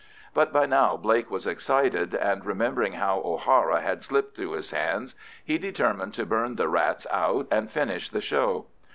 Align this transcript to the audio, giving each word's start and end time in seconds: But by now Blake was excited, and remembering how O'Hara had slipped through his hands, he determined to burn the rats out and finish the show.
But 0.33 0.51
by 0.51 0.65
now 0.65 0.97
Blake 0.97 1.29
was 1.29 1.45
excited, 1.45 2.15
and 2.15 2.43
remembering 2.43 2.93
how 2.93 3.21
O'Hara 3.23 3.81
had 3.81 4.01
slipped 4.03 4.35
through 4.35 4.53
his 4.53 4.71
hands, 4.71 5.13
he 5.45 5.59
determined 5.59 6.15
to 6.15 6.25
burn 6.25 6.55
the 6.55 6.67
rats 6.69 7.05
out 7.11 7.47
and 7.51 7.69
finish 7.69 8.09
the 8.09 8.19
show. 8.21 8.65